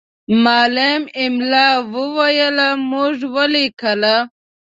معلم 0.43 1.01
املا 1.23 1.67
وویله، 1.93 2.69
موږ 2.91 3.15
ولیکله. 3.35 4.15